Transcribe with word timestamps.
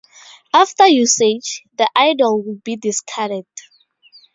After 0.51 0.87
usage, 0.87 1.61
the 1.77 1.87
idol 1.95 2.41
would 2.41 2.63
be 2.63 2.75
discarded. 2.75 3.45